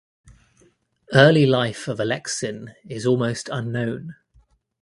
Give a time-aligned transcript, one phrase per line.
[1.13, 4.15] Early life of Aleksin is almost unknown.